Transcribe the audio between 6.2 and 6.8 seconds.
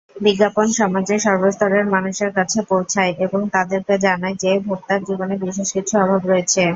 রয়েছে।